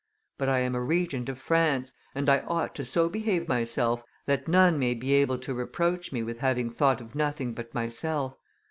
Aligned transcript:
But 0.39 0.49
I 0.49 0.61
am 0.61 0.75
Regent 0.75 1.29
of 1.29 1.37
France, 1.37 1.93
and 2.15 2.27
I 2.27 2.39
ought 2.47 2.73
to 2.73 2.83
so 2.85 3.07
behave 3.07 3.47
myself 3.47 4.01
that 4.25 4.47
none 4.47 4.79
may 4.79 4.95
be 4.95 5.13
able 5.13 5.37
to 5.37 5.53
reproach 5.53 6.11
me 6.11 6.23
with 6.23 6.39
having 6.39 6.71
thought 6.71 7.01
of 7.01 7.13
nothing 7.13 7.53
but 7.53 7.71
myself. 7.75 8.35